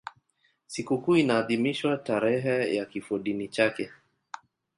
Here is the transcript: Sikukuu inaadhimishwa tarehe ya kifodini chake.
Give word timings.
Sikukuu 0.67 1.15
inaadhimishwa 1.17 1.97
tarehe 1.97 2.75
ya 2.75 2.85
kifodini 2.85 3.47
chake. 3.47 3.89